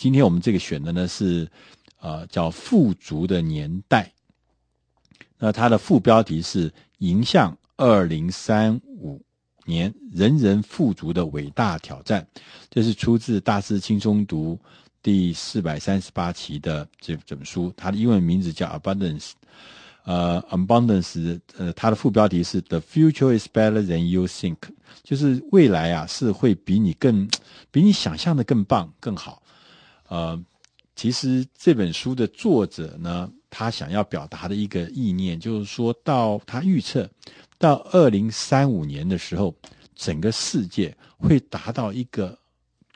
[0.00, 1.46] 今天我们这个选的呢是，
[2.00, 4.10] 呃，叫富足的年代。
[5.36, 9.20] 那它的副标题是“迎向二零三五
[9.66, 12.26] 年人人富足的伟大挑战”，
[12.70, 14.58] 这是出自《大师轻松读》
[15.02, 19.32] 第四百三十八期的这这本书，它的英文名字叫 Abundance。
[20.04, 24.56] 呃，Abundance，呃，它的副标题是 “The future is better than you think”，
[25.02, 27.28] 就是未来啊是会比你更，
[27.70, 29.42] 比你想象的更棒、更好。
[30.10, 30.44] 呃，
[30.96, 37.08] 其实这本书的作者呢，他想要表达的一个意念，就是说到他预测
[37.58, 39.54] 到二零三五年的时候，
[39.94, 42.36] 整个世界会达到一个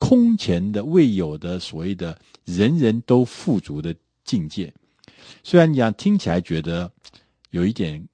[0.00, 3.94] 空前的、未有的所谓的人人都富足的
[4.24, 4.74] 境界。
[5.44, 6.90] 虽然你讲听起来觉得
[7.50, 8.04] 有一点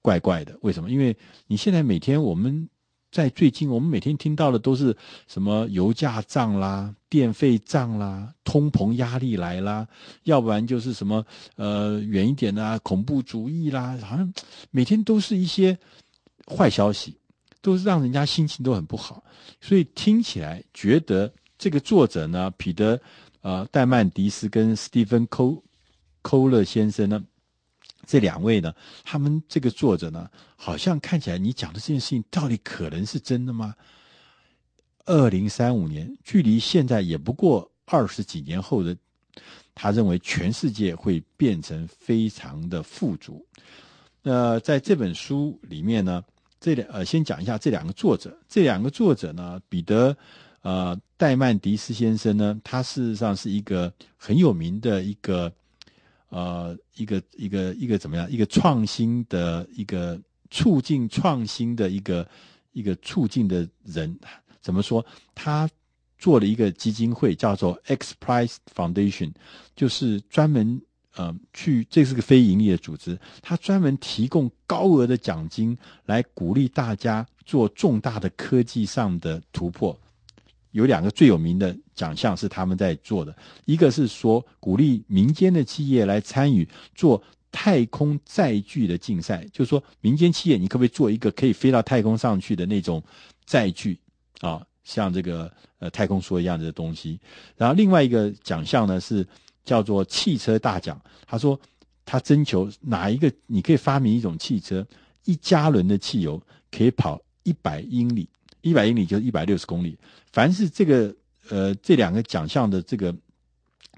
[0.00, 0.90] 怪怪的，为什么？
[0.90, 1.14] 因为
[1.46, 2.66] 你现在每天我们
[3.10, 9.86] 在最近，我们每天听到的都是什么油价涨啦、电费涨啦、通膨压力来啦，
[10.24, 11.24] 要不然就是什么
[11.56, 14.32] 呃远一点的啊，恐怖主义啦，好像
[14.70, 15.78] 每天都是一些
[16.46, 17.16] 坏消息，
[17.62, 19.24] 都是让人家心情都很不好。
[19.60, 23.00] 所以听起来觉得这个作者呢，彼得
[23.40, 25.62] 呃戴曼迪斯跟史蒂芬寇。
[26.20, 27.24] 寇勒先生呢，
[28.08, 33.74] 这两位呢，他们这个作者呢，好像看起来你讲的这件事情到底可能是真的吗？
[35.04, 38.96] 二零三五年，距离现在也不过二十几年后的，
[39.74, 43.44] 他认为全世界会变成非常的富足。
[44.22, 46.24] 那在这本书里面呢，
[46.58, 50.16] 这两呃，先讲一下这两个作者，这两个作者呢，彼得
[50.62, 55.52] 呃戴曼迪斯先生呢，他事实上是一个很有名的一个。
[56.30, 58.30] 呃，一个一个一个怎么样？
[58.30, 62.28] 一个创新的一个促进创新的一个
[62.72, 64.18] 一个促进的人，
[64.60, 65.04] 怎么说？
[65.34, 65.68] 他
[66.18, 69.32] 做了一个基金会，叫做 X Prize Foundation，
[69.74, 70.80] 就是专门
[71.14, 79.98] 呃去，这是个非盈利的组织，他专门提供高额的奖金来鼓励大家做重大的科技上的突破。
[80.72, 83.34] 有两个最有名的奖项是他们在做的，
[83.64, 93.02] 一个是说鼓励民间的企业来参与做太空载具的竞赛，就是说民间企业你可不可以做一个可以飞到太空上去的那种
[93.46, 93.98] 载具
[94.40, 97.18] 啊，像这个呃太空梭一样的东西。
[97.56, 99.26] 然后另外一个奖项呢是
[99.64, 101.58] 叫做汽车大奖，他说
[102.04, 104.86] 他征求哪一个你可以发明一种汽车，
[105.24, 106.40] 一加仑的汽油
[106.70, 108.28] 可以跑一百英里。
[108.60, 109.98] 一百英里就是一百六十公里。
[110.32, 111.14] 凡是这个
[111.48, 113.14] 呃这两个奖项的这个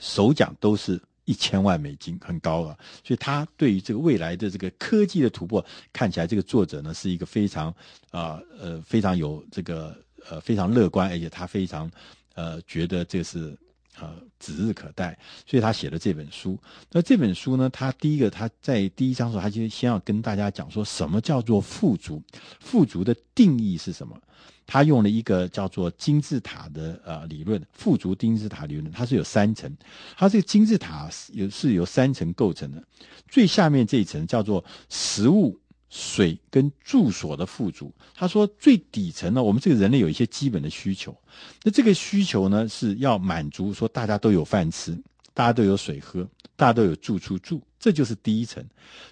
[0.00, 2.76] 首奖都是一千万美金，很高啊。
[3.04, 7.74] 所以他对于这个未来的这个科技的突破，看起来这个作者呢是一个非常
[8.10, 9.96] 啊呃，非常有这个
[10.28, 11.90] 呃非常乐观，而且他非常
[12.34, 13.56] 呃觉得这是。
[14.00, 16.56] 呃，指日可待，所以他写了这本书。
[16.92, 22.22] 那这本书呢，他第一个他在第一章的时候，他就先要跟大家讲说什么叫做富足，
[22.60, 24.16] 富足的定义是什么？
[24.66, 29.74] 他用了一个叫做金字塔的呃理论，富足金字塔理论，它是有三层，
[30.16, 32.82] 它这个金字塔有是由三层构成的，
[33.28, 35.58] 最下面这一层叫做食物。
[35.90, 41.16] 水跟住所的富足，他说最底层呢，我们这个人类有一些基本的需求，
[41.62, 44.94] 那这个需求呢是要满足，说大家都有饭吃，
[45.32, 48.62] 大家都有水喝，大家都有住处住，这就是第一层。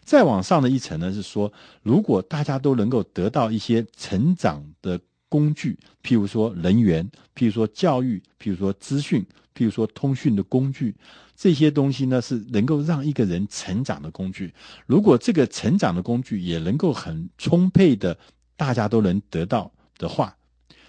[0.04, 1.50] 再往上的一层呢是说，
[1.82, 5.00] 如果大家都能够得到一些成长的
[5.36, 9.22] 工具，譬如说人员，譬如说教育，譬如说资讯，
[9.54, 10.94] 譬如说通讯的工具。
[11.36, 14.54] 这些东西呢，是能够让一个人成长的工具。
[14.86, 18.16] 如果这个成长的工具也能够很充沛的，
[18.56, 20.34] 大家都能得到的话，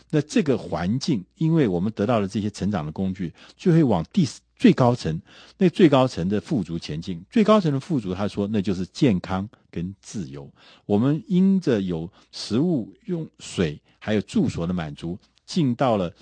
[0.09, 4.25] 那这个环境，因为我们得到了这些成长的工具，就会往第
[4.57, 5.21] 最高层，
[5.57, 7.23] 那最高层的富足前进。
[7.29, 10.51] 最高层的富足，他说那就是健康跟自由。
[10.85, 16.13] 我们因着有食物、用水，还有住所的满足，进到了。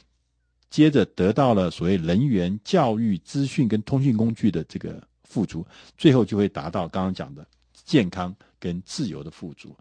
[0.67, 5.65] 接着得到了所谓人员、教育、资讯跟通讯工具的这个富足，
[5.97, 7.47] 最后就会达到刚刚讲的
[7.85, 9.73] 健康跟自由的富足。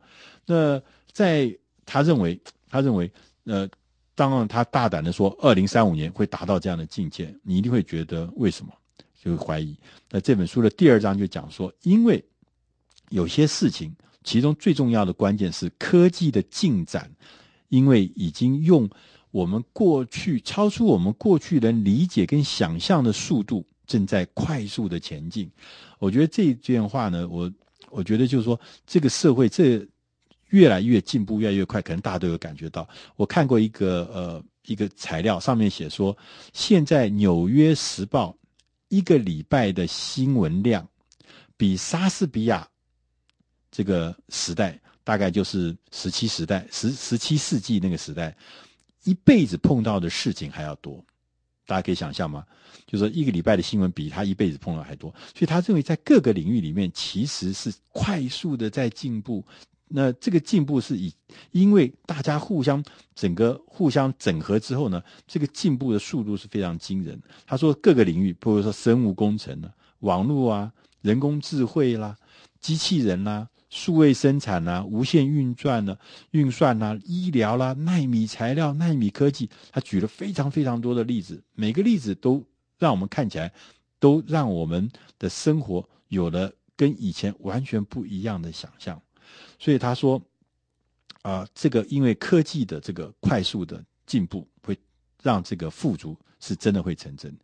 [0.46, 0.80] 那
[1.10, 1.52] 在
[1.84, 3.10] 他认为，他认为，
[3.42, 3.68] 呃，
[4.14, 8.72] 当然他大胆的说，二零三五年会达到这样的境界，你一定会觉得为什么？
[9.22, 9.76] 就会怀疑。
[10.10, 12.22] 那这本书的第二章就讲说，因为
[13.10, 17.10] 有些事情，其中最重要的关键是科技的进展，
[17.68, 18.88] 因为已经用。
[19.30, 25.50] 我们过去超出我们过去人理解跟想象的速度，正在快速的前进。
[25.98, 27.52] 我觉得这一段话呢，我
[27.90, 29.84] 我觉得就是说，这个社会这
[30.54, 32.88] 越来越进步，越来越快，可能大家都有感觉到。
[33.16, 36.16] 我看过一个呃一个材料，上面写说，
[36.52, 38.30] 现在《纽约时报》
[38.86, 40.88] 一个礼拜的新闻量，
[41.56, 42.68] 比莎士比亚
[43.68, 48.32] 这个时代，大概就是十七时代、十十七世纪那个时代，
[49.02, 51.04] 一辈子碰到的事情还要多。
[51.66, 52.44] 大家可以想象吗？
[52.86, 59.44] 就是说，一个礼拜的新闻比他一辈子碰到还多，所以他认为在各个领域里面其实是快速的在进步。
[59.96, 61.14] 那这个进步是以
[61.52, 62.82] 因为大家互相
[63.14, 67.16] 整个互相整合之后呢，这个进步的速度是非常惊人。
[67.46, 69.70] 他说各个领域，比如说生物工程啊、
[70.00, 72.16] 网络啊、人工智慧啦、
[72.60, 73.48] 机器人啦。
[73.70, 75.96] 数位生产呐、无线运转呢，
[76.30, 82.44] 运算呐、医疗啦、啊，奈米材料、纳米科技，他举了非常非常多的例子，每个例子都
[82.78, 83.52] 让我们看起来，
[83.98, 84.88] 都让我们
[85.18, 89.02] 的生活有了跟以前完全不一样的想象。
[89.58, 90.20] 所以他说，
[91.22, 94.78] 啊、这个因为科技的这个快速的进步，会
[95.22, 97.34] 让这个富足是真的会成真。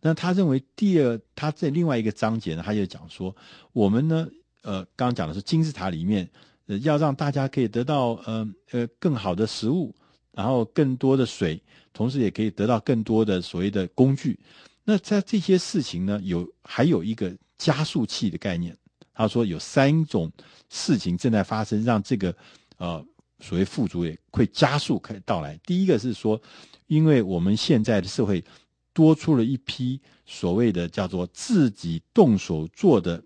[0.00, 3.34] 那他认为第二，他在另外一个章节呢，他就讲说，
[3.72, 4.28] 我们呢。
[4.62, 6.28] 呃，刚刚讲的是金字塔里面，
[6.66, 9.90] 呃，要让大家可以得到呃呃更好的食物，
[10.32, 11.58] 然后更多的水，
[11.94, 14.38] 同时也可以得到更多的所谓的工具。
[14.84, 18.76] 那在这些事情呢，有还有一个加速器的概念。
[19.20, 20.30] 他说有三种
[20.68, 22.34] 事情正在发生，让这个
[22.78, 23.04] 呃
[23.40, 25.58] 所谓富足也会加速可以到来。
[25.64, 26.40] 第一个是说，
[26.86, 28.44] 因为我们现在的社会
[28.92, 33.22] 多出了一批所谓的叫做自己动手做的。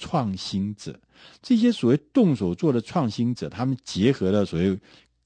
[0.00, 0.96] 创新者，
[1.42, 4.78] 这些所谓动手做的创新者，他们结合了所谓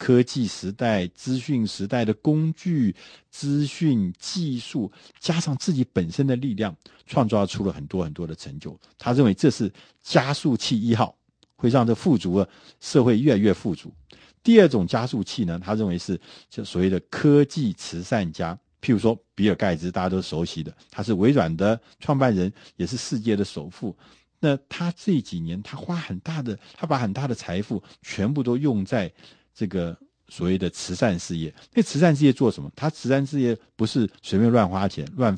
[0.02, 2.92] 科技时代、资讯时代的工具、
[3.30, 4.90] 资讯技术，
[5.20, 6.76] 加上自己本身的力量，
[7.06, 8.76] 创造出了很多很多的成就。
[8.98, 9.72] 他认为这是
[10.02, 11.16] 加速器一号，
[11.54, 12.48] 会让这富足的
[12.80, 13.94] 社会越来越富足。
[14.42, 16.20] 第二种加速器呢，他认为是
[16.50, 23.96] 就所谓的科技慈善家，譬如说比尔盖茨，大家都熟悉的，他是微软的创办人，也是世界的首富。
[24.40, 29.08] 那他这几年，他花很大的，他把很大的财富全部都用在
[29.54, 29.96] 这个
[30.28, 31.52] 所谓的慈善事业。
[31.74, 32.70] 那慈善事业做什么？
[32.74, 35.36] 他慈善事业不是随便乱花钱、乱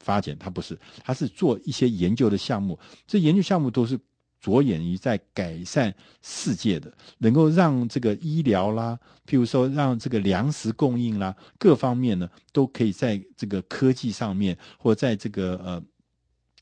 [0.00, 2.78] 发钱，他不是，他是做一些研究的项目。
[3.06, 3.98] 这研究项目都是
[4.40, 15.82] 着眼于在改善世界的，能够让这个医疗啦，譬如说让这个粮食供应啦，各方面呢，都可以在这个科技上面，或在这个呃。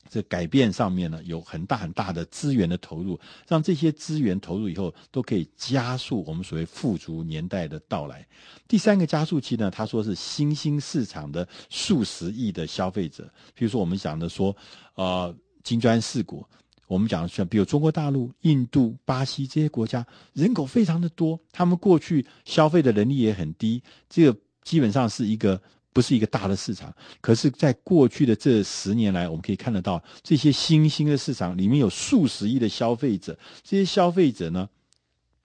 [0.09, 8.25] 这改变上面呢，有很大很大的资源的投入，让这些资源投入以后，都可以加速我们所谓富足年代的到来。
[8.67, 14.55] 第三个加速器呢，他说是新兴市场的数十亿的消费者，比如说我们讲的说，
[14.95, 16.47] 呃，金砖四国，
[16.87, 25.61] 我们讲像比如中国大陆、印度、巴西这些国家，人口非常的多，他们过去消费的能力也很低，这个基本上是一个。
[25.97, 33.35] 不是一个大的市场，可是，在过去的这十年来，我们可以看得到这些新兴的市场里面有数十亿的消费者。
[33.63, 34.69] 这些消费者呢，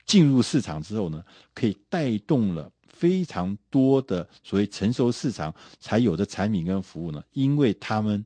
[0.05, 7.25] 进入市场之后呢，可以带动了非常多的所谓成熟市场才有的产品跟服务呢。
[7.33, 8.23] 因为他们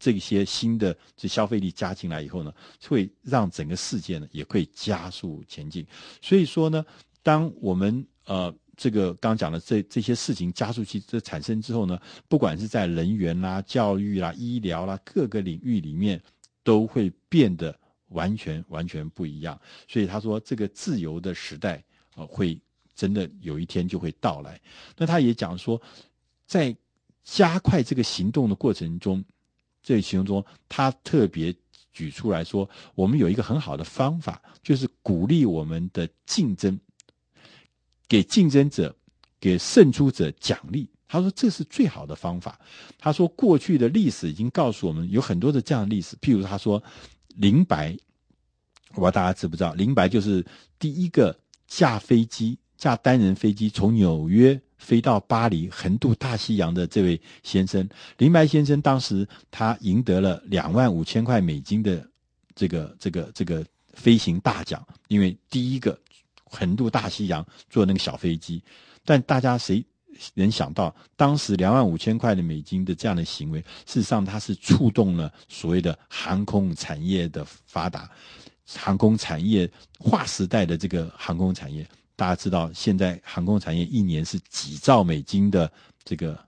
[0.00, 2.50] 这些新的这消费力加进来以后呢，
[2.88, 5.86] 会让整个世界呢也会加速前进。
[6.22, 6.82] 所以说呢，
[7.22, 8.54] 当我们呃。
[8.78, 16.22] 这个刚讲的这这些事情加速器这产生之后呢，不管是在人员啦、教育啦、医疗啦各个领域里面，
[16.62, 17.76] 都会变得
[18.10, 19.60] 完全完全不一样。
[19.88, 21.82] 所以他说，这个自由的时代
[22.14, 22.56] 啊，会
[22.94, 24.60] 真的有一天就会到来。
[24.96, 25.82] 那他也讲说，
[26.46, 26.74] 在
[27.24, 29.24] 加快这个行动的过程中，
[29.82, 31.52] 这其中，他特别
[31.92, 36.78] 举出来说，我们有一个很好的方法，就是鼓励我们的竞争。
[38.08, 38.94] 给竞争者、
[39.38, 42.58] 给胜出者奖励，他说这是最好的方法。
[42.98, 46.82] 他说过去的历史已经告诉我们有很多的这样的历史，譬如他说
[47.36, 47.94] 林白，
[48.94, 50.44] 我不知道大家知不知道，林白就是
[50.78, 57.86] 第一个驾飞机、驾单人飞机从纽约飞到巴黎横渡大西洋的这位先生。
[58.16, 62.08] 林白先生当时他赢得了两万五千块美金的
[62.54, 63.62] 这个这个这个
[63.92, 65.98] 飞行大奖，因为第一个。
[66.50, 68.62] 横渡大西洋坐那个小飞机，
[69.04, 69.84] 但大家谁
[70.34, 78.10] 能想到，当时两万五千块的美金的这样的行为，事实上它是触动了所谓的航空产业的发达，
[78.66, 81.86] 航空产业划时代的这个航空产业，
[82.16, 85.70] 大家知道现在航空产业一年是几兆美金的
[86.02, 86.38] 这个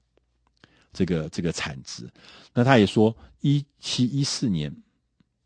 [0.92, 2.10] 这个这个产值。
[2.52, 4.74] 那他也说，一七一四年，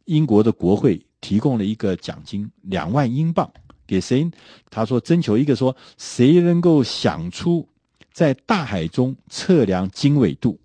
[0.06, 3.52] 英国的国会提供了一个奖金两万英镑。
[3.86, 4.30] 给谁？
[4.70, 7.68] 他说征求一个说，谁能够想出
[8.12, 10.58] 在大海中测量经纬度？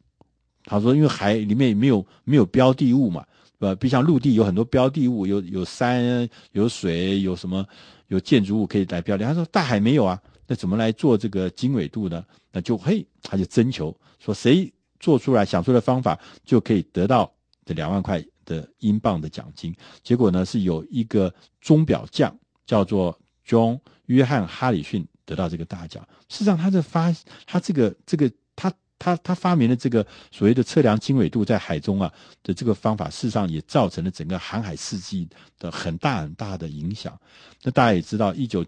[0.66, 3.26] 他说，因为海里面没有没有标的物嘛，
[3.58, 7.66] 呃，不像陆地有很多标的物，有有山、有水、有什么
[8.08, 9.26] 有建筑物可以来标的。
[9.26, 12.24] 他说大海没有啊，那怎么来做这个经纬度呢？
[12.52, 17.32] 那就嘿，他就征求说，谁做出来想出的方法就可以得到
[17.66, 19.76] 这两万块的英镑的奖金。
[20.04, 22.36] 结果呢，是有一个钟表匠。
[22.70, 26.08] 叫做 John 约翰哈里逊得到这个大奖。
[26.28, 27.12] 事实上，他这发
[27.48, 37.20] 他这个这个他他他发明的这个所谓的测量经纬度在海中啊的这个方法，事实上也造成了整个航海世纪的很大很大的影响。
[37.64, 38.64] 那大家也知道，一九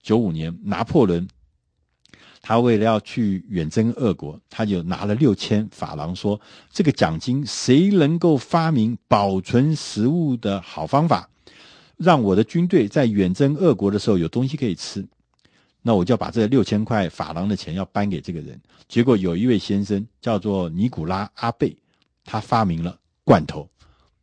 [0.00, 1.26] 九五年拿破仑
[2.40, 6.40] 他为了要去远征俄国，他就拿了六千法郎，说
[6.70, 11.28] 这个奖金谁能够发明保存食物的好方法。
[11.96, 15.06] 让我的军队在远征俄国的时候有东西可以吃，
[15.82, 18.60] 那我就要把这六千块法郎的钱要颁给这个人。
[18.86, 21.76] 结果有一位先生叫做尼古拉阿贝，
[22.24, 23.68] 他发明了罐头。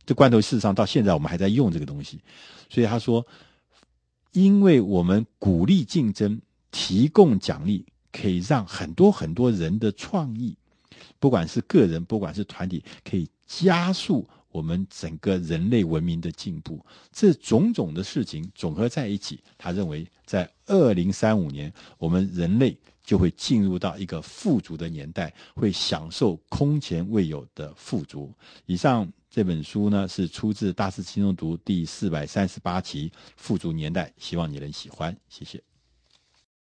[0.05, 2.19] 这罐头事实上到现在我们还在用这个东西，
[2.69, 3.25] 所以他说，
[4.33, 6.39] 因为我们鼓励竞争，
[6.71, 10.55] 提供奖励，可以让很多很多人的创意，
[11.19, 14.27] 不管是个人，不管是团体，可以加速。
[14.53, 16.79] 我们整个人类文明的进步，
[17.11, 28.31] 这种种的事情总合在一起，他认为在二零三五年，我们人类就会进入到一个富足的年代，会享受空前未有的富足。
[28.67, 35.72] 以上这本书呢，是出自《大师轻松读》第四百三十八期《富足年代》，希望你能喜欢，谢谢。